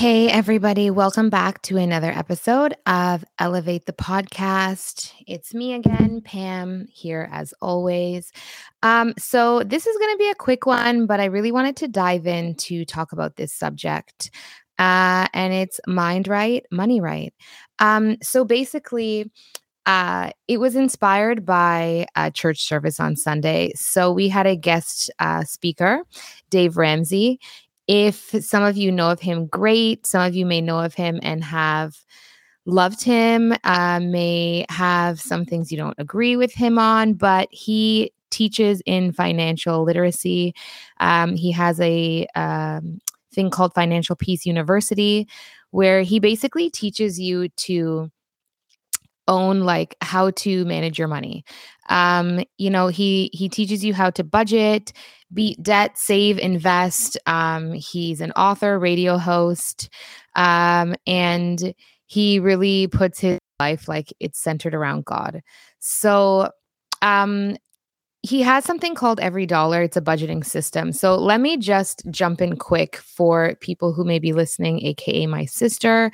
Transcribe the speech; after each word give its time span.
Hey, 0.00 0.30
everybody, 0.30 0.88
welcome 0.88 1.28
back 1.28 1.60
to 1.60 1.76
another 1.76 2.10
episode 2.10 2.74
of 2.86 3.22
Elevate 3.38 3.84
the 3.84 3.92
Podcast. 3.92 5.12
It's 5.26 5.52
me 5.52 5.74
again, 5.74 6.22
Pam, 6.24 6.86
here 6.90 7.28
as 7.30 7.52
always. 7.60 8.32
Um, 8.82 9.12
so, 9.18 9.62
this 9.62 9.86
is 9.86 9.98
going 9.98 10.14
to 10.14 10.16
be 10.16 10.30
a 10.30 10.34
quick 10.34 10.64
one, 10.64 11.04
but 11.04 11.20
I 11.20 11.26
really 11.26 11.52
wanted 11.52 11.76
to 11.76 11.88
dive 11.88 12.26
in 12.26 12.54
to 12.54 12.86
talk 12.86 13.12
about 13.12 13.36
this 13.36 13.52
subject. 13.52 14.30
Uh, 14.78 15.28
and 15.34 15.52
it's 15.52 15.78
mind 15.86 16.28
right, 16.28 16.64
money 16.70 17.02
right. 17.02 17.34
Um, 17.78 18.16
so, 18.22 18.42
basically, 18.42 19.30
uh, 19.84 20.30
it 20.48 20.60
was 20.60 20.76
inspired 20.76 21.44
by 21.44 22.06
a 22.16 22.30
church 22.30 22.62
service 22.66 23.00
on 23.00 23.16
Sunday. 23.16 23.72
So 23.74 24.12
we 24.12 24.28
had 24.28 24.46
a 24.46 24.56
guest 24.56 25.10
uh, 25.18 25.44
speaker, 25.44 26.04
Dave 26.48 26.76
Ramsey, 26.76 27.40
if 27.90 28.32
some 28.44 28.62
of 28.62 28.76
you 28.76 28.92
know 28.92 29.10
of 29.10 29.18
him, 29.18 29.46
great. 29.48 30.06
Some 30.06 30.22
of 30.22 30.32
you 30.32 30.46
may 30.46 30.60
know 30.60 30.78
of 30.78 30.94
him 30.94 31.18
and 31.24 31.42
have 31.42 31.96
loved 32.64 33.02
him, 33.02 33.52
uh, 33.64 33.98
may 33.98 34.64
have 34.68 35.20
some 35.20 35.44
things 35.44 35.72
you 35.72 35.76
don't 35.76 35.98
agree 35.98 36.36
with 36.36 36.54
him 36.54 36.78
on, 36.78 37.14
but 37.14 37.48
he 37.50 38.12
teaches 38.30 38.80
in 38.86 39.10
financial 39.10 39.82
literacy. 39.82 40.54
Um, 41.00 41.34
he 41.34 41.50
has 41.50 41.80
a 41.80 42.28
um, 42.36 43.00
thing 43.34 43.50
called 43.50 43.74
Financial 43.74 44.14
Peace 44.14 44.46
University, 44.46 45.26
where 45.72 46.02
he 46.02 46.20
basically 46.20 46.70
teaches 46.70 47.18
you 47.18 47.48
to 47.48 48.08
own 49.26 49.62
like 49.62 49.96
how 50.00 50.30
to 50.30 50.64
manage 50.64 50.98
your 50.98 51.06
money 51.06 51.44
um 51.88 52.42
you 52.58 52.68
know 52.68 52.88
he 52.88 53.30
he 53.32 53.48
teaches 53.48 53.84
you 53.84 53.94
how 53.94 54.10
to 54.10 54.24
budget 54.24 54.92
beat 55.32 55.62
debt 55.62 55.96
save 55.96 56.38
invest 56.38 57.18
um 57.26 57.72
he's 57.72 58.20
an 58.20 58.32
author 58.32 58.78
radio 58.78 59.18
host 59.18 59.88
um 60.36 60.94
and 61.06 61.74
he 62.06 62.38
really 62.38 62.86
puts 62.88 63.20
his 63.20 63.38
life 63.60 63.88
like 63.88 64.12
it's 64.20 64.42
centered 64.42 64.74
around 64.74 65.04
god 65.04 65.42
so 65.78 66.50
um 67.02 67.56
he 68.22 68.42
has 68.42 68.64
something 68.64 68.94
called 68.94 69.18
Every 69.20 69.46
Dollar. 69.46 69.82
It's 69.82 69.96
a 69.96 70.02
budgeting 70.02 70.44
system. 70.44 70.92
So 70.92 71.16
let 71.16 71.40
me 71.40 71.56
just 71.56 72.02
jump 72.10 72.42
in 72.42 72.56
quick 72.56 72.96
for 72.96 73.54
people 73.60 73.92
who 73.92 74.04
may 74.04 74.18
be 74.18 74.32
listening, 74.32 74.84
aka 74.84 75.26
my 75.26 75.46
sister. 75.46 76.10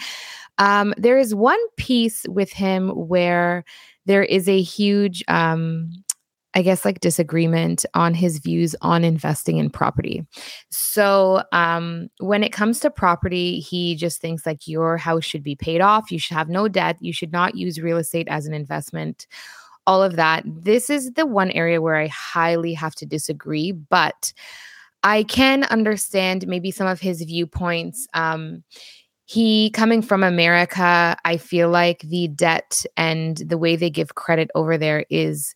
Um, 0.59 0.95
there 0.97 1.19
is 1.19 1.35
one 1.35 1.59
piece 1.77 2.25
with 2.29 2.53
him 2.53 2.91
where 2.91 3.65
there 4.07 4.23
is 4.23 4.49
a 4.49 4.63
huge, 4.63 5.25
um, 5.27 5.91
I 6.57 6.63
guess, 6.63 6.87
like 6.87 7.01
disagreement 7.01 7.85
on 7.93 8.15
his 8.15 8.39
views 8.39 8.75
on 8.81 9.05
investing 9.05 9.59
in 9.59 9.69
property. 9.69 10.25
So, 10.71 11.43
um, 11.53 12.09
when 12.19 12.43
it 12.43 12.51
comes 12.51 12.81
to 12.81 12.91
property, 12.91 13.61
he 13.61 13.95
just 13.95 14.23
thinks 14.23 14.47
like 14.47 14.67
your 14.67 14.97
house 14.97 15.23
should 15.23 15.43
be 15.43 15.55
paid 15.55 15.83
off. 15.83 16.11
You 16.11 16.19
should 16.19 16.35
have 16.35 16.49
no 16.49 16.67
debt. 16.67 16.97
You 17.01 17.13
should 17.13 17.31
not 17.31 17.57
use 17.57 17.79
real 17.79 17.99
estate 17.99 18.27
as 18.31 18.47
an 18.47 18.55
investment. 18.55 19.27
All 19.87 20.03
of 20.03 20.17
that. 20.17 20.45
This 20.47 20.89
is 20.89 21.13
the 21.13 21.27
one 21.27 21.51
area 21.51 21.83
where 21.83 21.97
I 21.97 22.07
highly 22.07 22.73
have 22.73 22.95
to 22.97 23.07
disagree, 23.07 23.73
but 23.73 24.33
I 25.03 25.25
can 25.25 25.65
understand 25.65 26.49
maybe 26.49 26.71
some 26.71 26.87
of 26.87 27.01
his 27.01 27.21
viewpoints. 27.21 28.09
Um, 28.15 28.65
he 29.27 29.71
coming 29.73 30.01
from 30.01 30.23
America, 30.23 31.19
I 31.23 31.37
feel 31.37 31.69
like 31.69 32.01
the 32.01 32.29
debt 32.29 32.87
and 32.97 33.37
the 33.37 33.59
way 33.59 33.77
they 33.77 33.91
give 33.91 34.15
credit 34.15 34.51
over 34.55 34.79
there 34.79 35.05
is 35.11 35.55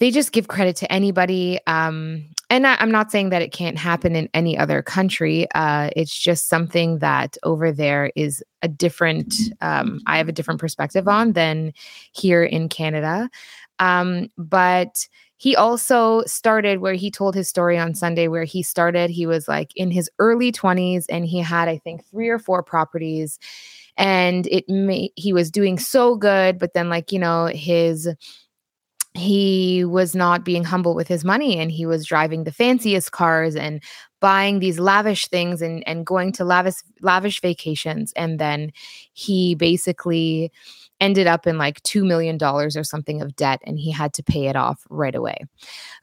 they 0.00 0.10
just 0.10 0.32
give 0.32 0.48
credit 0.48 0.76
to 0.76 0.90
anybody. 0.90 1.60
Um, 1.66 2.26
and 2.48 2.66
I, 2.66 2.82
am 2.82 2.90
not 2.90 3.12
saying 3.12 3.28
that 3.30 3.42
it 3.42 3.52
can't 3.52 3.78
happen 3.78 4.16
in 4.16 4.28
any 4.32 4.58
other 4.58 4.82
country. 4.82 5.46
Uh, 5.54 5.90
it's 5.94 6.18
just 6.18 6.48
something 6.48 6.98
that 6.98 7.36
over 7.42 7.70
there 7.70 8.10
is 8.16 8.42
a 8.62 8.68
different, 8.68 9.34
um, 9.60 10.00
I 10.06 10.16
have 10.16 10.28
a 10.28 10.32
different 10.32 10.58
perspective 10.58 11.06
on 11.06 11.34
than 11.34 11.72
here 12.12 12.42
in 12.42 12.70
Canada. 12.70 13.28
Um, 13.78 14.28
but 14.38 15.06
he 15.36 15.54
also 15.54 16.22
started 16.26 16.80
where 16.80 16.94
he 16.94 17.10
told 17.10 17.34
his 17.34 17.48
story 17.48 17.78
on 17.78 17.94
Sunday, 17.94 18.26
where 18.26 18.44
he 18.44 18.62
started, 18.62 19.10
he 19.10 19.26
was 19.26 19.48
like 19.48 19.70
in 19.76 19.90
his 19.90 20.10
early 20.18 20.50
20s 20.50 21.04
and 21.08 21.26
he 21.26 21.40
had, 21.40 21.68
I 21.68 21.78
think, 21.78 22.04
three 22.06 22.28
or 22.28 22.38
four 22.38 22.62
properties. 22.62 23.38
And 23.96 24.46
it 24.46 24.66
may, 24.68 25.10
he 25.16 25.32
was 25.32 25.50
doing 25.50 25.78
so 25.78 26.16
good, 26.16 26.58
but 26.58 26.72
then, 26.72 26.88
like, 26.88 27.12
you 27.12 27.18
know, 27.18 27.46
his 27.46 28.08
he 29.14 29.84
was 29.84 30.14
not 30.14 30.44
being 30.44 30.64
humble 30.64 30.94
with 30.94 31.08
his 31.08 31.24
money 31.24 31.58
and 31.58 31.72
he 31.72 31.84
was 31.84 32.06
driving 32.06 32.44
the 32.44 32.52
fanciest 32.52 33.10
cars 33.12 33.56
and 33.56 33.82
buying 34.20 34.58
these 34.60 34.78
lavish 34.78 35.26
things 35.28 35.60
and 35.62 35.86
and 35.86 36.06
going 36.06 36.30
to 36.30 36.44
lavish 36.44 36.76
lavish 37.00 37.40
vacations 37.40 38.12
and 38.14 38.38
then 38.38 38.70
he 39.12 39.54
basically 39.54 40.52
ended 41.00 41.26
up 41.26 41.46
in 41.46 41.58
like 41.58 41.82
$2 41.82 42.06
million 42.06 42.38
or 42.42 42.70
something 42.84 43.22
of 43.22 43.34
debt 43.34 43.60
and 43.64 43.78
he 43.78 43.90
had 43.90 44.12
to 44.12 44.22
pay 44.22 44.46
it 44.46 44.56
off 44.56 44.86
right 44.90 45.14
away. 45.14 45.38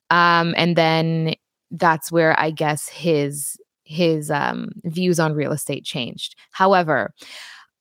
Um, 0.09 0.53
and 0.57 0.75
then 0.75 1.35
that's 1.72 2.12
where 2.12 2.38
I 2.40 2.51
guess 2.51 2.88
his 2.90 3.57
his 3.84 4.29
um, 4.29 4.69
views 4.84 5.17
on 5.17 5.34
real 5.34 5.53
estate 5.53 5.85
changed. 5.85 6.35
However, 6.51 7.13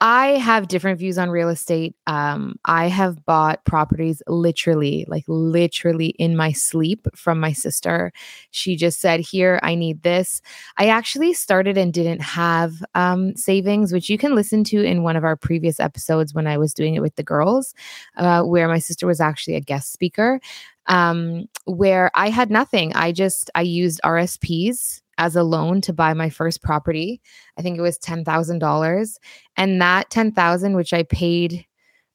I 0.00 0.32
have 0.38 0.68
different 0.68 0.98
views 0.98 1.16
on 1.16 1.30
real 1.30 1.48
estate. 1.48 1.96
Um, 2.06 2.56
I 2.66 2.88
have 2.88 3.24
bought 3.24 3.64
properties 3.64 4.22
literally, 4.26 5.06
like 5.08 5.24
literally 5.26 6.08
in 6.18 6.36
my 6.36 6.52
sleep 6.52 7.06
from 7.14 7.40
my 7.40 7.52
sister. 7.52 8.12
She 8.50 8.76
just 8.76 9.00
said, 9.00 9.20
Here, 9.20 9.58
I 9.62 9.74
need 9.74 10.02
this. 10.02 10.42
I 10.76 10.88
actually 10.88 11.32
started 11.32 11.78
and 11.78 11.94
didn't 11.94 12.20
have 12.20 12.84
um, 12.94 13.34
savings, 13.36 13.90
which 13.90 14.10
you 14.10 14.18
can 14.18 14.34
listen 14.34 14.64
to 14.64 14.84
in 14.84 15.02
one 15.02 15.16
of 15.16 15.24
our 15.24 15.36
previous 15.36 15.80
episodes 15.80 16.34
when 16.34 16.46
I 16.46 16.58
was 16.58 16.74
doing 16.74 16.94
it 16.94 17.00
with 17.00 17.16
the 17.16 17.22
girls, 17.22 17.74
uh, 18.18 18.42
where 18.42 18.68
my 18.68 18.78
sister 18.78 19.06
was 19.06 19.20
actually 19.20 19.54
a 19.56 19.60
guest 19.60 19.92
speaker. 19.92 20.40
Um, 20.88 21.46
where 21.64 22.12
I 22.14 22.28
had 22.28 22.48
nothing. 22.48 22.94
I 22.94 23.10
just 23.10 23.50
I 23.56 23.62
used 23.62 24.00
RSPs 24.04 25.00
as 25.18 25.36
a 25.36 25.42
loan 25.42 25.80
to 25.82 25.92
buy 25.92 26.14
my 26.14 26.30
first 26.30 26.62
property. 26.62 27.20
I 27.58 27.62
think 27.62 27.78
it 27.78 27.82
was 27.82 27.98
$10,000 27.98 29.14
and 29.56 29.82
that 29.82 30.10
10,000 30.10 30.76
which 30.76 30.92
I 30.92 31.02
paid 31.04 31.64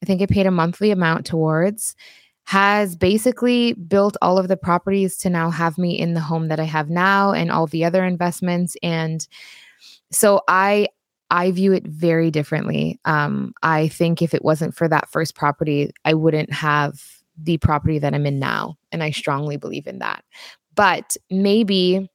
I 0.03 0.07
think 0.07 0.21
I 0.21 0.25
paid 0.25 0.47
a 0.47 0.51
monthly 0.51 0.89
amount 0.89 1.27
towards 1.27 1.95
has 2.45 2.95
basically 2.95 3.73
built 3.73 4.17
all 4.19 4.39
of 4.39 4.47
the 4.47 4.57
properties 4.57 5.15
to 5.17 5.29
now 5.29 5.51
have 5.51 5.77
me 5.77 5.97
in 5.97 6.15
the 6.15 6.19
home 6.19 6.47
that 6.47 6.59
I 6.59 6.63
have 6.63 6.89
now 6.89 7.33
and 7.33 7.51
all 7.51 7.67
the 7.67 7.85
other 7.85 8.03
investments 8.03 8.75
and 8.81 9.27
so 10.11 10.41
I 10.47 10.87
I 11.31 11.51
view 11.51 11.71
it 11.71 11.87
very 11.87 12.29
differently. 12.29 12.99
Um, 13.05 13.53
I 13.63 13.87
think 13.87 14.21
if 14.21 14.33
it 14.33 14.43
wasn't 14.43 14.75
for 14.75 14.89
that 14.89 15.09
first 15.09 15.33
property, 15.33 15.91
I 16.03 16.13
wouldn't 16.13 16.51
have 16.51 17.01
the 17.41 17.57
property 17.57 17.99
that 17.99 18.13
I'm 18.13 18.25
in 18.25 18.37
now. 18.37 18.75
And 18.91 19.01
I 19.01 19.11
strongly 19.11 19.55
believe 19.55 19.87
in 19.87 19.99
that. 19.99 20.25
But 20.75 21.15
maybe 21.29 22.10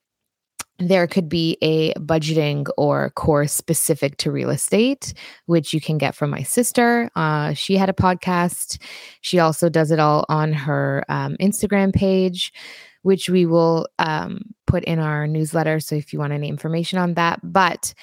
there 0.78 1.06
could 1.06 1.28
be 1.28 1.56
a 1.62 1.94
budgeting 1.94 2.66
or 2.76 3.10
course 3.10 3.52
specific 3.52 4.16
to 4.18 4.30
real 4.30 4.50
estate, 4.50 5.14
which 5.46 5.72
you 5.72 5.80
can 5.80 5.98
get 5.98 6.14
from 6.14 6.30
my 6.30 6.42
sister. 6.42 7.10
Uh, 7.16 7.54
she 7.54 7.76
had 7.76 7.88
a 7.88 7.94
podcast. 7.94 8.80
She 9.22 9.38
also 9.38 9.68
does 9.68 9.90
it 9.90 9.98
all 9.98 10.26
on 10.28 10.52
her 10.52 11.04
um, 11.08 11.36
Instagram 11.40 11.94
page, 11.94 12.52
which 13.02 13.30
we 13.30 13.46
will 13.46 13.88
um, 13.98 14.42
put 14.66 14.84
in 14.84 14.98
our 14.98 15.26
newsletter. 15.26 15.80
So 15.80 15.94
if 15.94 16.12
you 16.12 16.18
want 16.18 16.32
any 16.32 16.48
information 16.48 16.98
on 16.98 17.14
that. 17.14 17.40
But 17.42 17.94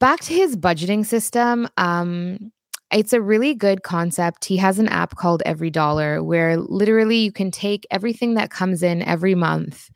back 0.00 0.20
to 0.20 0.34
his 0.34 0.56
budgeting 0.56 1.06
system. 1.06 1.68
Um, 1.76 2.52
it's 2.90 3.12
a 3.12 3.20
really 3.20 3.54
good 3.54 3.82
concept. 3.82 4.44
He 4.44 4.56
has 4.58 4.78
an 4.78 4.88
app 4.88 5.16
called 5.16 5.42
Every 5.46 5.70
Dollar 5.70 6.22
where 6.22 6.56
literally 6.56 7.18
you 7.18 7.32
can 7.32 7.50
take 7.50 7.86
everything 7.90 8.34
that 8.34 8.50
comes 8.50 8.82
in 8.82 9.02
every 9.02 9.34
month 9.34 9.90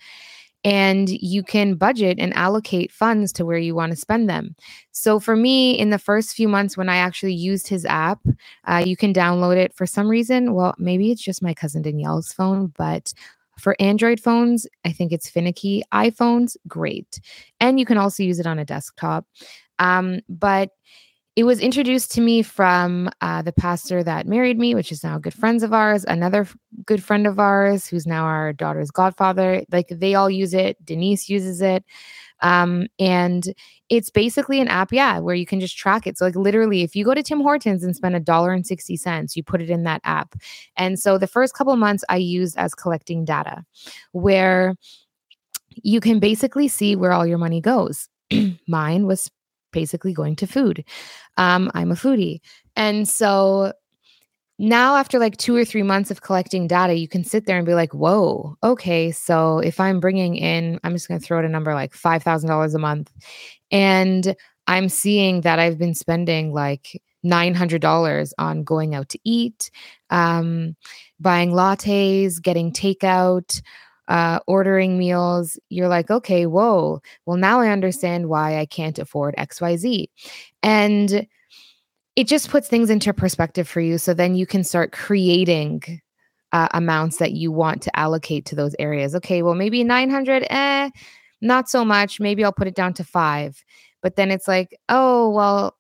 and 0.69 1.09
you 1.09 1.43
can 1.43 1.77
budget 1.77 2.19
and 2.19 2.37
allocate 2.37 2.93
funds 2.93 3.33
to 3.33 3.47
where 3.47 3.57
you 3.57 3.75
want 3.75 3.91
to 3.91 3.97
spend 3.97 4.29
them. 4.29 4.55
So 4.93 5.19
for 5.19 5.35
me, 5.35 5.79
in 5.79 5.89
the 5.89 5.99
first 5.99 6.35
few 6.35 6.47
months 6.47 6.77
when 6.77 6.91
I 6.91 6.97
actually 6.97 7.33
used 7.33 7.69
his 7.69 7.87
app, 7.87 8.21
uh, 8.67 8.83
you 8.85 8.95
can 8.95 9.15
download 9.15 9.57
it 9.57 9.73
for 9.75 9.87
some 9.87 10.09
reason. 10.09 10.53
Well, 10.53 10.75
maybe 10.77 11.11
it's 11.11 11.23
just 11.23 11.43
my 11.43 11.55
cousin 11.55 11.81
Danielle's 11.81 12.35
phone, 12.35 12.67
but 12.77 13.15
for 13.59 13.77
Android 13.81 14.21
phones, 14.21 14.67
I 14.85 14.93
think 14.93 15.11
it's 15.11 15.31
finicky. 15.31 15.85
iPhones, 15.93 16.57
great. 16.67 17.19
And 17.61 17.81
you 17.81 17.87
can 17.87 17.97
also 17.97 18.23
use 18.23 18.39
it 18.39 18.47
on 18.47 18.59
a 18.59 18.65
desktop. 18.65 19.25
Um, 19.79 20.21
but 20.29 20.71
it 21.39 21.45
was 21.45 21.61
introduced 21.61 22.11
to 22.11 22.21
me 22.21 22.43
from 22.43 23.09
uh, 23.21 23.43
the 23.43 23.53
pastor 23.53 24.03
that 24.03 24.27
married 24.27 24.59
me, 24.59 24.75
which 24.75 24.91
is 24.91 25.05
now 25.05 25.19
good 25.19 25.33
friends 25.33 25.63
of 25.63 25.73
ours, 25.73 26.05
another 26.09 26.41
f- 26.41 26.57
good 26.85 27.01
friend 27.01 27.29
of 27.29 27.39
ours 27.39 27.87
who's 27.87 28.09
now 28.09 28.25
our 28.25 28.53
daughter's 28.53 28.91
godfather. 28.91 29.63
Like 29.71 29.87
they 29.89 30.17
all 30.17 30.29
use 30.29 30.53
it. 30.53 30.85
Denise 30.85 31.29
uses 31.29 31.63
it. 31.63 31.85
Um, 32.43 32.89
and 32.99 33.55
it's 33.89 34.11
basically 34.11 34.61
an 34.61 34.67
app, 34.67 34.93
yeah, 34.93 35.21
where 35.21 35.37
you 35.37 35.47
can 35.47 35.61
just 35.61 35.79
track 35.79 36.09
it. 36.09 36.19
So, 36.19 36.25
like, 36.25 36.35
literally, 36.35 36.83
if 36.83 36.97
you 36.97 37.05
go 37.05 37.15
to 37.15 37.23
Tim 37.23 37.39
Hortons 37.41 37.85
and 37.85 37.95
spend 37.95 38.17
a 38.17 38.21
dollar 38.21 38.53
and 38.53 38.67
60 38.67 38.97
cents, 38.97 39.37
you 39.37 39.45
put 39.45 39.63
it 39.63 39.71
in 39.71 39.85
that 39.85 40.01
app. 40.03 40.35
And 40.77 40.99
so, 40.99 41.19
the 41.19 41.29
first 41.29 41.55
couple 41.55 41.77
months 41.77 42.03
I 42.09 42.17
used 42.17 42.59
as 42.59 42.75
collecting 42.75 43.25
data, 43.25 43.65
where 44.11 44.75
you 45.85 46.01
can 46.01 46.19
basically 46.19 46.67
see 46.67 46.97
where 46.97 47.13
all 47.13 47.25
your 47.25 47.39
money 47.39 47.61
goes. 47.61 48.09
Mine 48.67 49.07
was 49.07 49.31
basically 49.73 50.13
going 50.13 50.37
to 50.37 50.47
food. 50.47 50.85
Um, 51.37 51.71
I'm 51.75 51.91
a 51.91 51.95
foodie. 51.95 52.41
And 52.77 53.09
so 53.09 53.73
now, 54.61 54.97
after 54.97 55.21
like 55.21 55.37
two 55.37 55.55
or 55.55 55.65
three 55.65 55.85
months 55.85 56.11
of 56.11 56.23
collecting 56.23 56.67
data, 56.67 56.95
you 56.95 57.07
can 57.07 57.23
sit 57.23 57.47
there 57.47 57.59
and 57.59 57.67
be 57.67 57.75
like, 57.75 57.95
whoa, 57.95 58.57
okay. 58.65 59.13
So 59.13 59.61
if 59.61 59.79
I'm 59.79 60.01
bringing 60.01 60.35
in, 60.35 60.81
I'm 60.83 60.93
just 60.93 61.07
going 61.07 61.21
to 61.21 61.25
throw 61.25 61.39
out 61.39 61.45
a 61.45 61.49
number 61.49 61.73
like 61.75 61.93
$5,000 61.93 62.75
a 62.75 62.79
month, 62.79 63.13
and 63.71 64.35
I'm 64.67 64.89
seeing 64.89 65.43
that 65.43 65.61
I've 65.61 65.79
been 65.79 65.95
spending 65.95 66.53
like 66.53 67.01
$900 67.25 68.33
on 68.39 68.65
going 68.65 68.95
out 68.95 69.09
to 69.11 69.19
eat, 69.25 69.71
um, 70.11 70.77
buying 71.21 71.53
lattes, 71.53 72.43
getting 72.43 72.73
takeout, 72.73 73.63
uh, 74.09 74.41
ordering 74.47 74.99
meals, 74.99 75.59
you're 75.69 75.89
like, 75.89 76.11
okay, 76.11 76.47
whoa, 76.47 77.01
well, 77.27 77.37
now 77.37 77.61
I 77.61 77.69
understand 77.69 78.29
why 78.29 78.59
I 78.59 78.67
can't 78.67 78.99
afford 78.99 79.35
XYZ. 79.37 80.07
And 80.63 81.27
it 82.17 82.27
just 82.27 82.51
puts 82.51 82.69
things 82.69 82.91
into 82.91 83.13
perspective 83.13 83.69
for 83.69 83.81
you. 83.81 83.99
So 83.99 84.15
then 84.15 84.35
you 84.35 84.47
can 84.47 84.65
start 84.65 84.93
creating 84.93 86.01
uh, 86.53 86.69
amounts 86.73 87.19
that 87.19 87.33
you 87.33 87.53
want 87.53 87.83
to 87.83 87.97
allocate 87.97 88.47
to 88.47 88.57
those 88.57 88.75
areas. 88.79 89.15
Okay, 89.15 89.43
well, 89.43 89.55
maybe 89.55 89.85
900, 89.85 90.47
eh, 90.49 90.91
not 91.43 91.69
so 91.69 91.85
much. 91.85 92.19
Maybe 92.19 92.43
I'll 92.43 92.53
put 92.53 92.67
it 92.67 92.75
down 92.75 92.95
to 92.95 93.05
five. 93.05 93.63
But 94.03 94.17
then 94.17 94.31
it's 94.31 94.49
like, 94.49 94.77
oh, 94.89 95.29
well, 95.31 95.77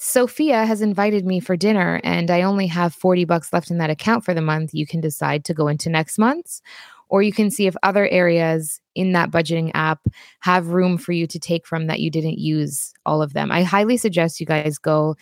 Sophia 0.00 0.64
has 0.64 0.82
invited 0.82 1.24
me 1.26 1.40
for 1.40 1.56
dinner 1.56 2.00
and 2.02 2.30
I 2.30 2.42
only 2.42 2.66
have 2.66 2.94
40 2.94 3.26
bucks 3.26 3.52
left 3.52 3.70
in 3.70 3.78
that 3.78 3.90
account 3.90 4.24
for 4.24 4.34
the 4.34 4.40
month. 4.40 4.70
You 4.72 4.86
can 4.86 5.00
decide 5.00 5.44
to 5.44 5.54
go 5.54 5.68
into 5.68 5.90
next 5.90 6.18
month's 6.18 6.62
or 7.10 7.22
you 7.22 7.32
can 7.32 7.50
see 7.50 7.66
if 7.66 7.74
other 7.82 8.08
areas 8.08 8.80
in 8.94 9.12
that 9.12 9.30
budgeting 9.30 9.70
app 9.74 10.00
have 10.40 10.68
room 10.68 10.96
for 10.96 11.12
you 11.12 11.26
to 11.26 11.38
take 11.38 11.66
from 11.66 11.88
that 11.88 12.00
you 12.00 12.10
didn't 12.10 12.38
use 12.38 12.92
all 13.04 13.20
of 13.20 13.32
them. 13.34 13.50
I 13.50 13.64
highly 13.64 13.96
suggest 13.96 14.40
you 14.40 14.46
guys 14.46 14.78
go 14.78 15.16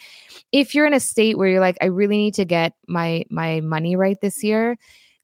if 0.52 0.74
you're 0.74 0.86
in 0.86 0.94
a 0.94 1.00
state 1.00 1.38
where 1.38 1.48
you're 1.48 1.60
like 1.60 1.78
I 1.80 1.86
really 1.86 2.18
need 2.18 2.34
to 2.34 2.44
get 2.44 2.74
my 2.86 3.24
my 3.30 3.60
money 3.60 3.96
right 3.96 4.20
this 4.20 4.44
year, 4.44 4.76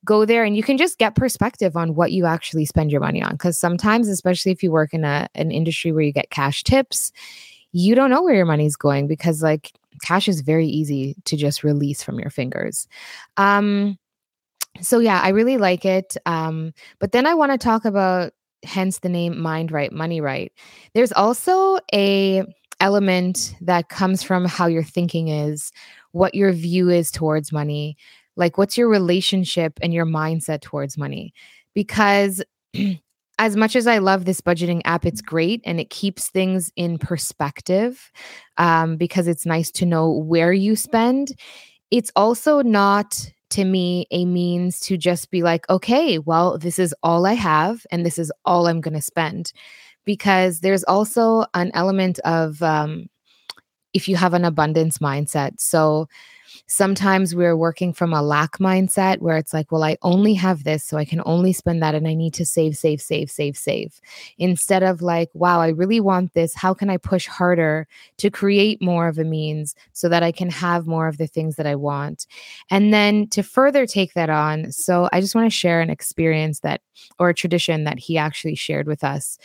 go 0.04 0.24
there 0.24 0.42
and 0.42 0.56
you 0.56 0.62
can 0.62 0.78
just 0.78 0.98
get 0.98 1.14
perspective 1.14 1.76
on 1.76 1.94
what 1.94 2.12
you 2.12 2.24
actually 2.24 2.64
spend 2.64 2.90
your 2.90 3.00
money 3.00 3.22
on 3.22 3.36
cuz 3.38 3.58
sometimes 3.58 4.08
especially 4.08 4.50
if 4.50 4.62
you 4.62 4.72
work 4.72 4.94
in 4.94 5.04
a 5.04 5.28
an 5.34 5.50
industry 5.50 5.92
where 5.92 6.02
you 6.02 6.12
get 6.12 6.30
cash 6.30 6.64
tips, 6.64 7.12
you 7.72 7.94
don't 7.94 8.10
know 8.10 8.22
where 8.22 8.34
your 8.34 8.46
money's 8.46 8.76
going 8.76 9.06
because 9.06 9.42
like 9.42 9.72
cash 10.02 10.28
is 10.28 10.40
very 10.40 10.66
easy 10.66 11.14
to 11.26 11.36
just 11.36 11.62
release 11.62 12.02
from 12.02 12.18
your 12.18 12.30
fingers. 12.30 12.88
Um 13.36 13.98
so 14.80 14.98
yeah, 14.98 15.20
I 15.22 15.30
really 15.30 15.56
like 15.56 15.84
it. 15.84 16.16
Um, 16.26 16.72
but 16.98 17.12
then 17.12 17.26
I 17.26 17.34
want 17.34 17.52
to 17.52 17.58
talk 17.58 17.84
about 17.84 18.32
hence 18.64 18.98
the 18.98 19.08
name 19.08 19.40
mind 19.40 19.70
right, 19.70 19.92
money 19.92 20.20
right. 20.20 20.52
There's 20.94 21.12
also 21.12 21.78
a 21.92 22.44
element 22.80 23.54
that 23.60 23.88
comes 23.88 24.22
from 24.22 24.44
how 24.44 24.66
your 24.66 24.82
thinking 24.82 25.28
is, 25.28 25.70
what 26.12 26.34
your 26.34 26.52
view 26.52 26.90
is 26.90 27.10
towards 27.10 27.52
money, 27.52 27.96
like 28.36 28.58
what's 28.58 28.76
your 28.76 28.88
relationship 28.88 29.78
and 29.80 29.94
your 29.94 30.06
mindset 30.06 30.60
towards 30.60 30.98
money. 30.98 31.32
Because 31.74 32.42
as 33.38 33.56
much 33.56 33.76
as 33.76 33.86
I 33.86 33.98
love 33.98 34.24
this 34.24 34.40
budgeting 34.40 34.80
app, 34.84 35.04
it's 35.04 35.20
great 35.20 35.60
and 35.64 35.80
it 35.80 35.90
keeps 35.90 36.28
things 36.28 36.72
in 36.76 36.98
perspective 36.98 38.12
um, 38.58 38.96
because 38.96 39.28
it's 39.28 39.46
nice 39.46 39.70
to 39.72 39.86
know 39.86 40.10
where 40.10 40.52
you 40.52 40.76
spend. 40.76 41.32
It's 41.90 42.12
also 42.16 42.62
not 42.62 43.30
to 43.54 43.64
me 43.64 44.06
a 44.10 44.24
means 44.24 44.80
to 44.80 44.96
just 44.96 45.30
be 45.30 45.42
like, 45.42 45.68
okay, 45.70 46.18
well, 46.18 46.58
this 46.58 46.78
is 46.78 46.94
all 47.02 47.26
I 47.26 47.34
have 47.34 47.86
and 47.90 48.04
this 48.04 48.18
is 48.18 48.32
all 48.44 48.66
I'm 48.66 48.80
going 48.80 48.94
to 48.94 49.02
spend. 49.02 49.52
Because 50.04 50.60
there's 50.60 50.84
also 50.84 51.46
an 51.54 51.70
element 51.72 52.18
of 52.20 52.62
um, 52.62 53.08
if 53.94 54.08
you 54.08 54.16
have 54.16 54.34
an 54.34 54.44
abundance 54.44 54.98
mindset. 54.98 55.52
So, 55.58 56.08
Sometimes 56.66 57.34
we're 57.34 57.56
working 57.56 57.92
from 57.92 58.12
a 58.12 58.22
lack 58.22 58.58
mindset 58.58 59.18
where 59.18 59.36
it's 59.36 59.52
like, 59.52 59.70
well, 59.70 59.84
I 59.84 59.96
only 60.02 60.34
have 60.34 60.64
this, 60.64 60.84
so 60.84 60.96
I 60.96 61.04
can 61.04 61.22
only 61.26 61.52
spend 61.52 61.82
that 61.82 61.94
and 61.94 62.08
I 62.08 62.14
need 62.14 62.34
to 62.34 62.46
save, 62.46 62.76
save, 62.76 63.00
save, 63.00 63.30
save, 63.30 63.56
save. 63.56 64.00
Instead 64.38 64.82
of 64.82 65.02
like, 65.02 65.28
wow, 65.34 65.60
I 65.60 65.68
really 65.68 66.00
want 66.00 66.32
this. 66.32 66.54
How 66.54 66.72
can 66.72 66.88
I 66.88 66.96
push 66.96 67.26
harder 67.26 67.86
to 68.18 68.30
create 68.30 68.80
more 68.80 69.08
of 69.08 69.18
a 69.18 69.24
means 69.24 69.74
so 69.92 70.08
that 70.08 70.22
I 70.22 70.32
can 70.32 70.50
have 70.50 70.86
more 70.86 71.06
of 71.06 71.18
the 71.18 71.26
things 71.26 71.56
that 71.56 71.66
I 71.66 71.74
want? 71.74 72.26
And 72.70 72.94
then 72.94 73.28
to 73.28 73.42
further 73.42 73.86
take 73.86 74.14
that 74.14 74.30
on, 74.30 74.72
so 74.72 75.08
I 75.12 75.20
just 75.20 75.34
want 75.34 75.46
to 75.46 75.56
share 75.56 75.80
an 75.80 75.90
experience 75.90 76.60
that 76.60 76.80
or 77.18 77.28
a 77.28 77.34
tradition 77.34 77.84
that 77.84 77.98
he 77.98 78.16
actually 78.16 78.54
shared 78.54 78.86
with 78.86 79.04
us. 79.04 79.38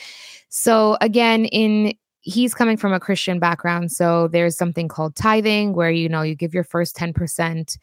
So 0.50 0.98
again, 1.02 1.46
in 1.46 1.94
he's 2.22 2.54
coming 2.54 2.78
from 2.78 2.94
a 2.94 3.00
Christian 3.00 3.40
background. 3.40 3.92
So 3.92 4.28
there's 4.28 4.58
something 4.58 4.88
called 4.88 5.16
tithing 5.16 5.74
where, 5.74 5.92
you 5.92 6.10
know, 6.10 6.22
you 6.22 6.36
give 6.36 6.54
your 6.54 6.64
first 6.64 6.96
10% 6.96 7.78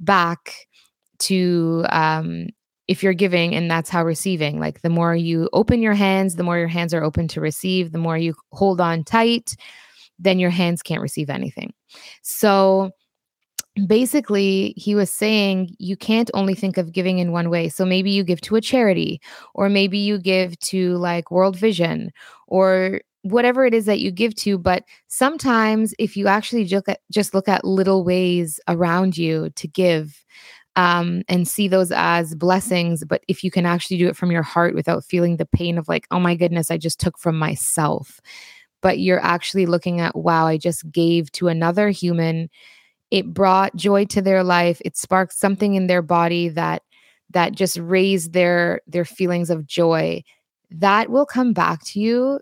back 0.00 0.66
to, 1.20 1.84
um, 1.90 2.48
if 2.86 3.02
you're 3.02 3.14
giving 3.14 3.54
and 3.54 3.70
that's 3.70 3.88
how 3.88 4.04
receiving. 4.04 4.60
Like 4.60 4.82
the 4.82 4.90
more 4.90 5.14
you 5.14 5.48
open 5.52 5.80
your 5.80 5.94
hands 5.94 6.36
the 6.36 6.42
more 6.42 6.58
your 6.58 6.68
hands 6.68 6.92
are 6.92 7.02
open 7.02 7.28
to 7.28 7.40
receive. 7.40 7.92
The 7.92 7.98
more 7.98 8.18
you 8.18 8.34
hold 8.52 8.80
on 8.80 9.04
tight 9.04 9.56
then 10.18 10.38
your 10.38 10.50
hands 10.50 10.82
can't 10.82 11.02
receive 11.02 11.28
anything. 11.28 11.72
So 12.22 12.92
basically 13.86 14.74
he 14.76 14.94
was 14.94 15.10
saying 15.10 15.74
you 15.78 15.96
can't 15.96 16.30
only 16.34 16.54
think 16.54 16.76
of 16.76 16.92
giving 16.92 17.18
in 17.18 17.32
one 17.32 17.50
way. 17.50 17.68
So 17.68 17.84
maybe 17.84 18.10
you 18.10 18.22
give 18.22 18.40
to 18.42 18.56
a 18.56 18.60
charity 18.60 19.20
or 19.54 19.68
maybe 19.68 19.98
you 19.98 20.18
give 20.18 20.58
to 20.60 20.96
like 20.98 21.30
world 21.30 21.56
vision 21.56 22.12
or 22.46 23.00
whatever 23.24 23.64
it 23.64 23.72
is 23.72 23.86
that 23.86 24.00
you 24.00 24.10
give 24.10 24.34
to 24.34 24.58
but 24.58 24.84
sometimes 25.08 25.94
if 25.98 26.14
you 26.14 26.26
actually 26.26 26.64
just, 26.64 26.86
just 27.10 27.32
look 27.32 27.48
at 27.48 27.64
little 27.64 28.04
ways 28.04 28.60
around 28.68 29.16
you 29.16 29.48
to 29.56 29.66
give 29.66 30.24
um, 30.76 31.22
and 31.26 31.48
see 31.48 31.66
those 31.66 31.90
as 31.90 32.34
blessings 32.34 33.02
but 33.02 33.22
if 33.26 33.42
you 33.42 33.50
can 33.50 33.64
actually 33.64 33.96
do 33.96 34.08
it 34.08 34.16
from 34.16 34.30
your 34.30 34.42
heart 34.42 34.74
without 34.74 35.04
feeling 35.04 35.38
the 35.38 35.46
pain 35.46 35.78
of 35.78 35.88
like 35.88 36.06
oh 36.10 36.20
my 36.20 36.34
goodness 36.34 36.70
i 36.70 36.76
just 36.76 37.00
took 37.00 37.18
from 37.18 37.36
myself. 37.38 38.20
But 38.82 38.98
you're 38.98 39.24
actually 39.24 39.64
looking 39.64 40.00
at 40.00 40.14
wow 40.14 40.46
i 40.46 40.58
just 40.58 40.90
gave 40.92 41.32
to 41.32 41.48
another 41.48 41.88
human. 41.88 42.50
It 43.10 43.32
brought 43.32 43.74
joy 43.76 44.04
to 44.06 44.20
their 44.20 44.44
life. 44.44 44.82
It 44.84 44.98
sparked 44.98 45.32
something 45.32 45.76
in 45.76 45.86
their 45.86 46.02
body 46.02 46.48
that 46.50 46.82
that 47.30 47.52
just 47.52 47.78
raised 47.78 48.34
their 48.34 48.82
their 48.86 49.06
feelings 49.06 49.48
of 49.48 49.66
joy. 49.66 50.22
That 50.70 51.08
will 51.08 51.24
come 51.24 51.54
back 51.54 51.82
to 51.84 52.00
you 52.00 52.40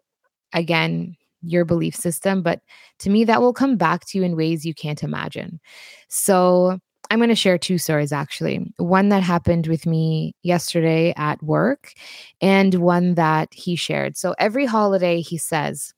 again 0.52 1.16
your 1.42 1.64
belief 1.64 1.94
system 1.94 2.42
but 2.42 2.60
to 2.98 3.10
me 3.10 3.24
that 3.24 3.40
will 3.40 3.52
come 3.52 3.76
back 3.76 4.04
to 4.04 4.18
you 4.18 4.24
in 4.24 4.36
ways 4.36 4.64
you 4.64 4.74
can't 4.74 5.02
imagine 5.02 5.60
so 6.08 6.78
I'm 7.12 7.18
going 7.18 7.28
to 7.28 7.34
share 7.34 7.58
two 7.58 7.76
stories 7.76 8.10
actually. 8.10 8.72
One 8.78 9.10
that 9.10 9.22
happened 9.22 9.66
with 9.66 9.84
me 9.84 10.34
yesterday 10.42 11.12
at 11.18 11.42
work, 11.42 11.92
and 12.40 12.74
one 12.76 13.16
that 13.16 13.52
he 13.52 13.76
shared. 13.76 14.16
So 14.16 14.34
every 14.38 14.64
holiday, 14.64 15.20
he 15.20 15.36
says, 15.36 15.92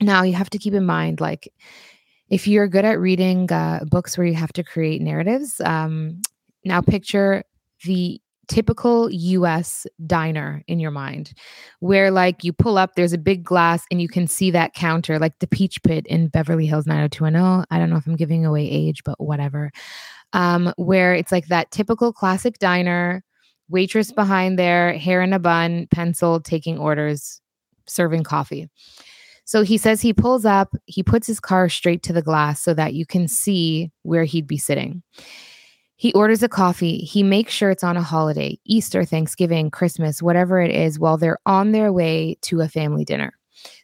now 0.00 0.24
you 0.24 0.32
have 0.32 0.50
to 0.50 0.58
keep 0.58 0.74
in 0.74 0.84
mind, 0.84 1.20
like, 1.20 1.52
if 2.28 2.48
you're 2.48 2.66
good 2.66 2.84
at 2.84 2.98
reading 2.98 3.52
uh, 3.52 3.84
books 3.88 4.18
where 4.18 4.26
you 4.26 4.34
have 4.34 4.52
to 4.54 4.64
create 4.64 5.00
narratives, 5.00 5.60
um, 5.60 6.20
now 6.64 6.80
picture 6.80 7.44
the 7.84 8.20
typical 8.48 9.10
US 9.10 9.86
diner 10.06 10.62
in 10.68 10.78
your 10.78 10.90
mind 10.90 11.32
where 11.80 12.10
like 12.10 12.44
you 12.44 12.52
pull 12.52 12.78
up 12.78 12.94
there's 12.94 13.12
a 13.12 13.18
big 13.18 13.42
glass 13.42 13.84
and 13.90 14.00
you 14.00 14.08
can 14.08 14.26
see 14.26 14.50
that 14.50 14.74
counter 14.74 15.18
like 15.18 15.38
the 15.40 15.46
peach 15.46 15.82
pit 15.82 16.06
in 16.06 16.28
Beverly 16.28 16.66
Hills 16.66 16.86
90210 16.86 17.66
I 17.70 17.78
don't 17.78 17.90
know 17.90 17.96
if 17.96 18.06
I'm 18.06 18.16
giving 18.16 18.46
away 18.46 18.68
age 18.68 19.02
but 19.04 19.20
whatever. 19.20 19.70
Um 20.32 20.72
where 20.76 21.14
it's 21.14 21.32
like 21.32 21.46
that 21.48 21.70
typical 21.70 22.12
classic 22.12 22.58
diner 22.58 23.24
waitress 23.68 24.12
behind 24.12 24.58
there 24.58 24.92
hair 24.92 25.22
in 25.22 25.32
a 25.32 25.38
bun 25.38 25.88
pencil 25.90 26.40
taking 26.40 26.78
orders 26.78 27.40
serving 27.86 28.22
coffee. 28.22 28.68
So 29.44 29.62
he 29.62 29.78
says 29.78 30.00
he 30.00 30.12
pulls 30.12 30.44
up 30.44 30.74
he 30.86 31.02
puts 31.02 31.26
his 31.26 31.40
car 31.40 31.68
straight 31.68 32.02
to 32.04 32.12
the 32.12 32.22
glass 32.22 32.62
so 32.62 32.74
that 32.74 32.94
you 32.94 33.06
can 33.06 33.26
see 33.26 33.90
where 34.02 34.24
he'd 34.24 34.46
be 34.46 34.58
sitting 34.58 35.02
he 35.96 36.12
orders 36.12 36.42
a 36.42 36.48
coffee. 36.48 36.98
He 36.98 37.22
makes 37.22 37.52
sure 37.52 37.70
it's 37.70 37.84
on 37.84 37.96
a 37.96 38.02
holiday, 38.02 38.58
Easter, 38.64 39.04
Thanksgiving, 39.04 39.70
Christmas, 39.70 40.22
whatever 40.22 40.60
it 40.60 40.70
is, 40.70 40.98
while 40.98 41.16
they're 41.16 41.38
on 41.46 41.72
their 41.72 41.92
way 41.92 42.36
to 42.42 42.60
a 42.60 42.68
family 42.68 43.04
dinner. 43.04 43.32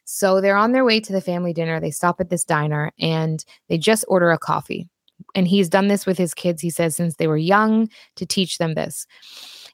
So 0.05 0.41
they're 0.41 0.57
on 0.57 0.73
their 0.73 0.85
way 0.85 1.01
to 1.01 1.13
the 1.13 1.23
family 1.23 1.55
dinner. 1.55 1.81
They 1.81 1.91
stop 1.91 2.21
at 2.21 2.29
this 2.29 2.45
diner 2.45 2.93
and 3.01 3.45
they 3.69 3.79
just 3.79 4.05
order 4.09 4.31
a 4.31 4.39
coffee. 4.39 4.89
And 5.35 5.49
he's 5.49 5.69
done 5.69 5.89
this 5.89 6.05
with 6.05 6.19
his 6.19 6.35
kids, 6.35 6.61
he 6.61 6.69
says, 6.69 6.97
since 6.97 7.17
they 7.17 7.27
were 7.27 7.37
young 7.37 7.89
to 8.17 8.27
teach 8.27 8.59
them 8.59 8.75
this. 8.75 9.07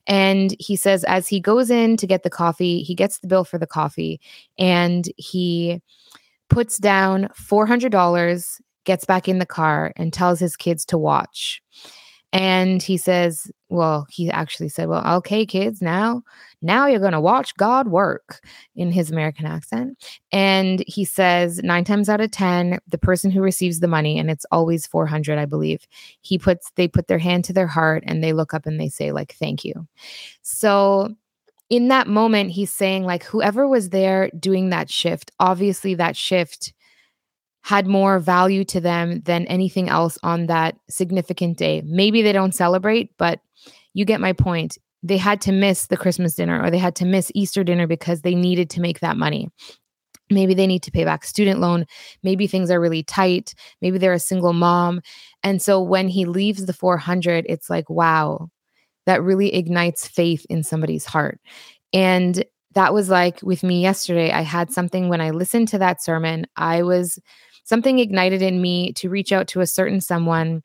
And 0.07 0.55
he 0.59 0.77
says, 0.77 1.05
as 1.05 1.27
he 1.27 1.41
goes 1.41 1.71
in 1.71 1.97
to 1.97 2.07
get 2.07 2.23
the 2.23 2.31
coffee, 2.31 2.83
he 2.83 2.95
gets 2.95 3.19
the 3.19 3.29
bill 3.29 3.45
for 3.45 3.59
the 3.59 3.67
coffee 3.67 4.21
and 4.59 5.09
he 5.17 5.81
puts 6.49 6.79
down 6.79 7.29
$400, 7.35 8.61
gets 8.85 9.05
back 9.05 9.29
in 9.29 9.39
the 9.39 9.47
car, 9.47 9.93
and 9.97 10.13
tells 10.13 10.39
his 10.39 10.57
kids 10.57 10.85
to 10.87 10.97
watch. 10.97 11.63
And 12.33 12.83
he 12.83 12.99
says, 12.99 13.51
well, 13.71 14.07
he 14.11 14.31
actually 14.31 14.69
said, 14.69 14.89
well, 14.89 15.17
okay, 15.17 15.47
kids, 15.47 15.81
now, 15.81 16.23
now 16.61 16.87
you're 16.87 17.01
going 17.01 17.13
to 17.13 17.21
watch 17.21 17.57
God 17.57 17.89
work 17.89 18.41
in 18.77 18.93
his 18.93 19.11
American 19.11 19.47
accent. 19.47 19.97
And 20.31 20.85
he 20.87 21.07
says, 21.07 21.63
nine 21.63 21.85
times 21.85 22.09
out 22.09 22.21
of 22.21 22.31
10, 22.31 22.81
the 22.87 22.99
person 22.99 23.31
who 23.31 23.41
receives 23.41 23.81
the 23.81 23.89
money, 23.89 24.19
and 24.19 24.31
it's 24.31 24.45
always 24.51 24.87
400, 24.87 25.39
I 25.39 25.47
believe, 25.47 25.87
he 26.21 26.39
puts, 26.39 26.71
they 26.77 26.87
put 26.87 27.09
their 27.09 27.19
hand 27.19 27.45
to 27.47 27.55
their 27.55 27.67
heart 27.67 28.05
and 28.07 28.23
they 28.23 28.35
look 28.35 28.53
up 28.53 28.67
and 28.67 28.79
they 28.79 28.91
say, 28.91 29.11
like, 29.11 29.35
thank 29.35 29.65
you. 29.65 29.87
So, 30.43 31.15
in 31.71 31.89
that 31.89 32.09
moment, 32.09 32.51
he's 32.51 32.73
saying, 32.73 33.05
like, 33.05 33.25
whoever 33.25 33.69
was 33.69 33.91
there 33.91 34.31
doing 34.39 34.71
that 34.71 34.91
shift, 34.91 35.31
obviously 35.39 35.95
that 35.95 36.17
shift 36.17 36.73
had 37.69 37.87
more 37.87 38.19
value 38.19 38.65
to 38.65 38.81
them 38.81 39.21
than 39.27 39.45
anything 39.47 39.91
else 39.91 40.17
on 40.23 40.47
that 40.47 40.75
significant 40.89 41.59
day. 41.59 41.83
Maybe 41.85 42.23
they 42.23 42.33
don't 42.33 42.55
celebrate, 42.55 43.11
but 43.19 43.41
you 43.93 44.07
get 44.07 44.23
my 44.23 44.33
point. 44.33 44.79
They 45.03 45.19
had 45.19 45.43
to 45.43 45.53
miss 45.53 45.89
the 45.89 45.99
Christmas 45.99 46.35
dinner 46.35 46.63
or 46.63 46.71
they 46.71 46.79
had 46.79 46.97
to 46.97 47.05
miss 47.05 47.31
Easter 47.35 47.63
dinner 47.63 47.87
because 47.87 48.23
they 48.23 48.35
needed 48.35 48.71
to 48.71 48.81
make 48.81 49.01
that 49.01 49.19
money. 49.19 49.51
Maybe 50.31 50.55
they 50.55 50.67
need 50.67 50.83
to 50.85 50.91
pay 50.91 51.05
back 51.05 51.25
student 51.27 51.61
loan. 51.61 51.85
Maybe 52.23 52.47
things 52.47 52.71
are 52.71 52.81
really 52.81 53.03
tight. 53.03 53.55
Maybe 53.83 53.99
they're 53.99 54.15
a 54.15 54.19
single 54.19 54.55
mom. 54.55 55.03
And 55.43 55.61
so 55.61 55.83
when 55.83 56.09
he 56.09 56.25
leaves 56.25 56.65
the 56.65 56.73
400, 56.73 57.45
it's 57.51 57.69
like, 57.69 57.91
wow, 57.91 58.49
that 59.05 59.23
really 59.23 59.55
ignites 59.55 60.09
faith 60.09 60.47
in 60.49 60.63
somebody's 60.63 61.05
heart. 61.05 61.39
And 61.93 62.43
that 62.73 62.95
was 62.95 63.11
like 63.11 63.43
with 63.43 63.63
me 63.63 63.83
yesterday. 63.83 64.31
I 64.31 64.41
had 64.41 64.73
something 64.73 65.11
when 65.11 65.21
I 65.21 65.31
listened 65.31 65.69
to 65.69 65.79
that 65.79 66.03
sermon, 66.03 66.47
I 66.57 66.83
was 66.83 67.19
something 67.69 67.99
ignited 67.99 68.41
in 68.41 68.63
me 68.63 68.93
to 68.95 69.11
reach 69.11 69.31
out 69.31 69.47
to 69.49 69.61
a 69.61 69.67
certain 69.67 70.01
someone 70.01 70.63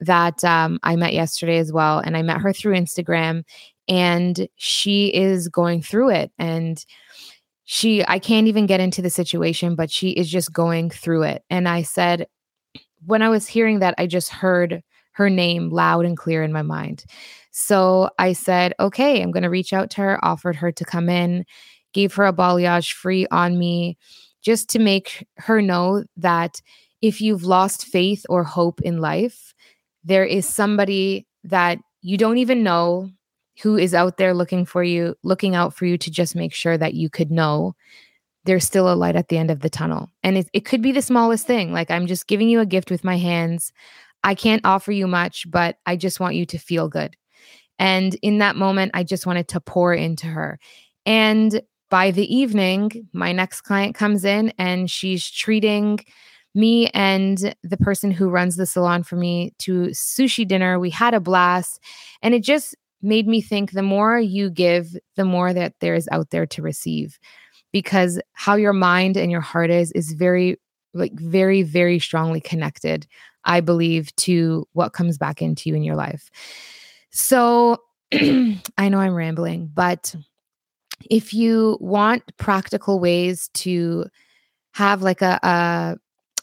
that 0.00 0.44
um, 0.44 0.78
I 0.82 0.94
met 0.94 1.14
yesterday 1.14 1.56
as 1.56 1.72
well. 1.72 2.00
And 2.00 2.18
I 2.18 2.22
met 2.22 2.40
her 2.40 2.52
through 2.52 2.74
Instagram, 2.74 3.44
and 3.88 4.46
she 4.56 5.08
is 5.14 5.48
going 5.48 5.80
through 5.80 6.10
it. 6.10 6.32
And 6.38 6.84
she, 7.64 8.04
I 8.06 8.18
can't 8.18 8.46
even 8.46 8.66
get 8.66 8.80
into 8.80 9.00
the 9.00 9.08
situation, 9.08 9.74
but 9.74 9.90
she 9.90 10.10
is 10.10 10.30
just 10.30 10.52
going 10.52 10.90
through 10.90 11.22
it. 11.22 11.42
And 11.48 11.66
I 11.66 11.80
said, 11.80 12.26
when 13.06 13.22
I 13.22 13.30
was 13.30 13.48
hearing 13.48 13.78
that, 13.78 13.94
I 13.96 14.06
just 14.06 14.28
heard 14.28 14.82
her 15.12 15.30
name 15.30 15.70
loud 15.70 16.04
and 16.04 16.16
clear 16.16 16.42
in 16.42 16.52
my 16.52 16.62
mind. 16.62 17.06
So 17.52 18.10
I 18.18 18.34
said, 18.34 18.74
okay, 18.78 19.22
I'm 19.22 19.30
going 19.30 19.44
to 19.44 19.50
reach 19.50 19.72
out 19.72 19.88
to 19.90 20.02
her, 20.02 20.22
offered 20.22 20.56
her 20.56 20.72
to 20.72 20.84
come 20.84 21.08
in, 21.08 21.46
gave 21.94 22.12
her 22.14 22.26
a 22.26 22.32
balayage 22.34 22.92
free 22.92 23.26
on 23.30 23.58
me 23.58 23.96
just 24.44 24.68
to 24.70 24.78
make 24.78 25.26
her 25.38 25.60
know 25.60 26.04
that 26.16 26.60
if 27.02 27.20
you've 27.20 27.44
lost 27.44 27.86
faith 27.86 28.24
or 28.28 28.44
hope 28.44 28.80
in 28.82 29.00
life, 29.00 29.54
there 30.04 30.24
is 30.24 30.46
somebody 30.46 31.26
that 31.44 31.78
you 32.02 32.16
don't 32.16 32.38
even 32.38 32.62
know 32.62 33.10
who 33.62 33.76
is 33.76 33.94
out 33.94 34.16
there 34.16 34.34
looking 34.34 34.66
for 34.66 34.82
you, 34.82 35.14
looking 35.22 35.54
out 35.54 35.74
for 35.74 35.86
you 35.86 35.96
to 35.96 36.10
just 36.10 36.36
make 36.36 36.52
sure 36.52 36.76
that 36.76 36.94
you 36.94 37.08
could 37.08 37.30
know 37.30 37.74
there's 38.44 38.64
still 38.64 38.92
a 38.92 38.94
light 38.94 39.16
at 39.16 39.28
the 39.28 39.38
end 39.38 39.50
of 39.50 39.60
the 39.60 39.70
tunnel. 39.70 40.10
And 40.22 40.36
it, 40.36 40.48
it 40.52 40.64
could 40.64 40.82
be 40.82 40.92
the 40.92 41.00
smallest 41.00 41.46
thing. 41.46 41.72
Like, 41.72 41.90
I'm 41.90 42.06
just 42.06 42.26
giving 42.26 42.48
you 42.48 42.60
a 42.60 42.66
gift 42.66 42.90
with 42.90 43.04
my 43.04 43.16
hands. 43.16 43.72
I 44.22 44.34
can't 44.34 44.64
offer 44.64 44.92
you 44.92 45.06
much, 45.06 45.50
but 45.50 45.78
I 45.86 45.96
just 45.96 46.20
want 46.20 46.34
you 46.34 46.44
to 46.46 46.58
feel 46.58 46.88
good. 46.88 47.16
And 47.78 48.14
in 48.22 48.38
that 48.38 48.56
moment, 48.56 48.92
I 48.94 49.02
just 49.02 49.26
wanted 49.26 49.48
to 49.48 49.60
pour 49.60 49.94
into 49.94 50.26
her. 50.26 50.58
And 51.06 51.62
by 51.94 52.10
the 52.10 52.34
evening, 52.34 53.08
my 53.12 53.30
next 53.30 53.60
client 53.60 53.94
comes 53.94 54.24
in 54.24 54.52
and 54.58 54.90
she's 54.90 55.30
treating 55.30 56.00
me 56.52 56.88
and 56.88 57.54
the 57.62 57.76
person 57.76 58.10
who 58.10 58.30
runs 58.30 58.56
the 58.56 58.66
salon 58.66 59.04
for 59.04 59.14
me 59.14 59.54
to 59.58 59.82
sushi 59.90 60.44
dinner. 60.44 60.80
We 60.80 60.90
had 60.90 61.14
a 61.14 61.20
blast. 61.20 61.78
And 62.20 62.34
it 62.34 62.42
just 62.42 62.74
made 63.00 63.28
me 63.28 63.40
think 63.40 63.70
the 63.70 63.82
more 63.84 64.18
you 64.18 64.50
give, 64.50 64.96
the 65.14 65.24
more 65.24 65.52
that 65.52 65.74
there 65.78 65.94
is 65.94 66.08
out 66.10 66.30
there 66.30 66.46
to 66.46 66.62
receive. 66.62 67.16
Because 67.70 68.20
how 68.32 68.56
your 68.56 68.72
mind 68.72 69.16
and 69.16 69.30
your 69.30 69.40
heart 69.40 69.70
is, 69.70 69.92
is 69.92 70.14
very, 70.14 70.56
like, 70.94 71.12
very, 71.12 71.62
very 71.62 72.00
strongly 72.00 72.40
connected, 72.40 73.06
I 73.44 73.60
believe, 73.60 74.12
to 74.16 74.66
what 74.72 74.94
comes 74.94 75.16
back 75.16 75.40
into 75.40 75.68
you 75.68 75.76
in 75.76 75.84
your 75.84 75.94
life. 75.94 76.28
So 77.12 77.78
I 78.12 78.88
know 78.88 78.98
I'm 78.98 79.14
rambling, 79.14 79.70
but 79.72 80.12
if 81.10 81.34
you 81.34 81.78
want 81.80 82.22
practical 82.36 83.00
ways 83.00 83.48
to 83.54 84.06
have 84.72 85.02
like 85.02 85.22
a, 85.22 85.38
a 85.42 85.96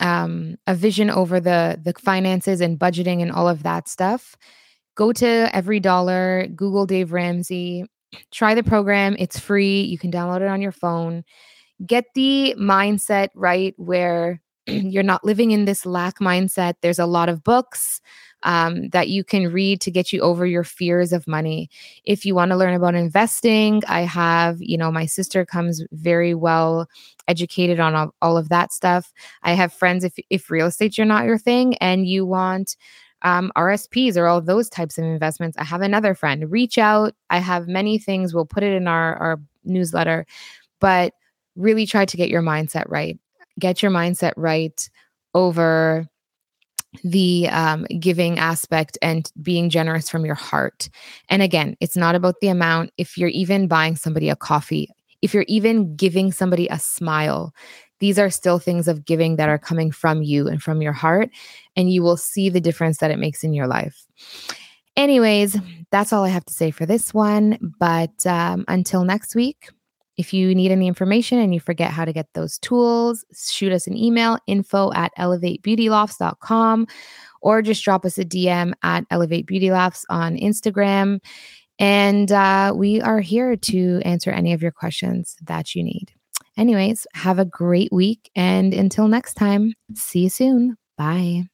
um, 0.06 0.58
a 0.68 0.74
vision 0.74 1.10
over 1.10 1.39
the 1.39 1.80
the 1.84 1.94
finances 1.94 2.62
and 2.62 2.80
budgeting 2.80 3.22
and 3.22 3.32
all 3.32 3.48
of 3.48 3.63
that 3.63 3.88
stuff, 3.88 4.36
go 4.96 5.13
to 5.13 5.50
Every 5.56 5.80
Dollar, 5.80 6.48
Google 6.48 6.86
Dave 6.86 7.12
Ramsey, 7.12 7.86
try 8.32 8.56
the 8.56 8.63
program. 8.63 9.15
It's 9.20 9.39
free. 9.39 9.82
You 9.82 9.98
can 9.98 10.12
download 10.12 10.41
it 10.41 10.48
on 10.48 10.62
your 10.62 10.72
phone. 10.72 11.24
Get 11.86 12.06
the 12.15 12.56
mindset 12.58 13.30
right 13.36 13.74
where 13.77 14.41
you're 14.68 15.03
not 15.03 15.24
living 15.24 15.51
in 15.51 15.65
this 15.65 15.86
lack 15.86 16.20
mindset. 16.20 16.75
There's 16.82 17.00
a 17.00 17.06
lot 17.06 17.30
of 17.30 17.44
books 17.44 18.01
um, 18.44 18.89
that 18.89 19.10
you 19.10 19.24
can 19.24 19.51
read 19.51 19.82
to 19.82 19.91
get 19.91 20.12
you 20.12 20.22
over 20.22 20.46
your 20.46 20.63
fears 20.63 21.13
of 21.13 21.27
money. 21.27 21.70
If 22.06 22.25
you 22.25 22.34
want 22.34 22.51
to 22.51 22.58
learn 22.58 22.74
about 22.74 22.96
investing, 22.96 23.84
I 23.88 24.01
have, 24.01 24.58
you 24.60 24.77
know, 24.77 24.91
my 24.91 25.06
sister 25.06 25.46
comes 25.46 25.84
very 25.91 26.34
well 26.34 26.88
educated 27.27 27.80
on 27.80 27.96
all, 27.96 28.15
all 28.22 28.38
of 28.38 28.50
that 28.50 28.72
stuff. 28.72 29.13
I 29.44 29.53
have 29.53 29.74
friends, 29.74 30.03
if, 30.03 30.13
if 30.30 30.50
real 30.50 30.68
estate's 30.68 30.98
you're 30.98 31.06
not 31.06 31.25
your 31.25 31.38
thing 31.38 31.75
and 31.77 32.08
you 32.08 32.25
want, 32.25 32.75
um, 33.24 33.51
RSPs 33.56 34.18
or 34.18 34.25
all 34.25 34.41
those 34.41 34.70
types 34.70 34.98
of 34.98 35.03
investments. 35.03 35.58
I 35.58 35.63
have 35.63 35.82
another 35.82 36.15
friend. 36.15 36.51
Reach 36.51 36.80
out. 36.80 37.13
I 37.30 37.38
have 37.38 37.68
many 37.68 38.00
things. 38.00 38.34
We'll 38.34 38.46
put 38.46 38.63
it 38.63 38.74
in 38.74 38.88
our, 38.88 39.15
our 39.18 39.39
newsletter, 39.63 40.25
but 40.80 41.13
really 41.56 41.86
try 41.86 42.06
to 42.06 42.18
get 42.18 42.30
your 42.30 42.41
mindset 42.41 42.86
right. 42.89 43.20
Get 43.60 43.81
your 43.81 43.91
mindset 43.91 44.34
right 44.36 44.89
over 45.34 46.08
the 47.03 47.48
um, 47.50 47.86
giving 48.00 48.38
aspect 48.38 48.98
and 49.01 49.31
being 49.41 49.70
generous 49.70 50.10
from 50.10 50.25
your 50.25 50.36
heart. 50.36 50.89
And 51.29 51.41
again, 51.41 51.75
it's 51.79 51.96
not 51.96 52.15
about 52.15 52.36
the 52.41 52.50
amount. 52.50 52.91
If 52.98 53.17
you're 53.17 53.29
even 53.29 53.67
buying 53.67 53.96
somebody 53.96 54.29
a 54.29 54.36
coffee, 54.36 54.89
if 55.22 55.34
you're 55.34 55.46
even 55.48 55.96
giving 55.96 56.31
somebody 56.31 56.67
a 56.70 56.79
smile, 56.79 57.53
these 58.00 58.17
are 58.17 58.29
still 58.29 58.60
things 58.60 58.88
of 58.88 59.05
giving 59.05 59.36
that 59.36 59.48
are 59.48 59.60
coming 59.60 59.91
from 59.91 60.24
you 60.24 60.48
and 60.48 60.62
from 60.62 60.81
your 60.81 60.93
heart. 60.93 61.29
And 61.75 61.91
you 61.91 62.01
will 62.01 62.17
see 62.17 62.50
the 62.50 62.60
difference 62.62 62.98
that 62.98 63.12
it 63.12 63.20
makes 63.20 63.43
in 63.43 63.53
your 63.53 63.67
life. 63.67 64.05
Anyways, 64.98 65.58
that's 65.91 66.12
all 66.12 66.25
I 66.25 66.29
have 66.29 66.46
to 66.46 66.53
say 66.53 66.72
for 66.72 66.86
this 66.86 67.13
one. 67.13 67.74
But 67.79 68.25
um, 68.25 68.65
until 68.67 69.05
next 69.05 69.36
week, 69.36 69.70
If 70.18 70.34
you 70.34 70.53
need 70.53 70.72
any 70.72 70.88
information 70.88 71.39
and 71.39 71.53
you 71.53 71.60
forget 71.60 71.91
how 71.91 72.06
to 72.06 72.13
get 72.13 72.27
those 72.34 72.58
tools, 72.60 73.25
shoot 73.34 73.72
us 73.72 73.88
an 73.88 73.98
email 73.98 74.38
info 74.48 74.91
at 74.94 75.12
elevatebeautylofts.com 75.18 76.88
or 77.41 77.62
just 77.62 77.84
drop 77.84 78.06
us 78.06 78.18
a 78.18 78.25
DM 78.25 78.74
at 78.84 79.06
Elevate 79.10 79.48
Beauty 79.48 79.72
Lofts 79.72 80.06
on 80.10 80.36
Instagram. 80.36 81.20
And 81.80 82.32
uh, 82.32 82.74
we 82.75 83.01
are 83.01 83.20
here 83.20 83.56
to 83.56 84.01
answer 84.06 84.30
any 84.30 84.53
of 84.53 84.62
your 84.62 84.72
questions 84.72 85.36
that 85.41 85.74
you 85.74 85.84
need. 85.84 86.13
Anyways, 86.58 87.08
have 87.13 87.39
a 87.39 87.46
great 87.46 87.91
week. 87.91 88.30
And 88.36 88.74
until 88.74 89.08
next 89.08 89.34
time, 89.36 89.74
see 89.96 90.24
you 90.24 90.30
soon. 90.30 90.77
Bye. 90.98 91.46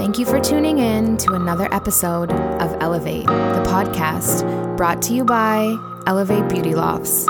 Thank 0.00 0.18
you 0.18 0.24
for 0.24 0.40
tuning 0.40 0.78
in 0.78 1.18
to 1.18 1.34
another 1.34 1.68
episode 1.74 2.32
of 2.32 2.74
Elevate, 2.80 3.26
the 3.26 3.62
podcast 3.66 4.46
brought 4.78 5.02
to 5.02 5.12
you 5.12 5.26
by 5.26 5.76
Elevate 6.06 6.48
Beauty 6.48 6.74
Lofts. 6.74 7.26